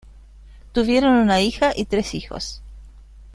Tuvieron 0.73 1.13
una 1.13 1.41
hija 1.41 1.73
y 1.75 1.85
tres 1.85 2.15
hijos. 2.15 2.63